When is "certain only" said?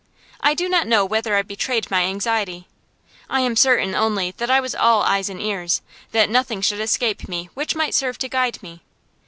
3.55-4.31